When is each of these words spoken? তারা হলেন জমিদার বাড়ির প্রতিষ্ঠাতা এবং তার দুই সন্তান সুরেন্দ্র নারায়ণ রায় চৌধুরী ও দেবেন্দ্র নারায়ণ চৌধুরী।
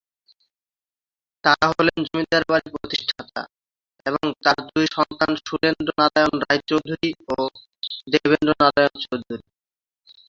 তারা 1.43 1.65
হলেন 1.69 1.99
জমিদার 2.05 2.43
বাড়ির 2.49 2.73
প্রতিষ্ঠাতা 2.75 3.41
এবং 4.05 4.25
তার 4.43 4.57
দুই 4.69 4.85
সন্তান 4.95 5.31
সুরেন্দ্র 5.45 5.89
নারায়ণ 5.99 6.35
রায় 6.43 6.61
চৌধুরী 6.69 7.09
ও 7.31 7.35
দেবেন্দ্র 8.11 8.51
নারায়ণ 8.61 8.95
চৌধুরী। 9.03 9.43